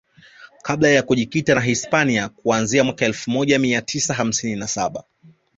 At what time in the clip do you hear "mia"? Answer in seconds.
3.59-3.81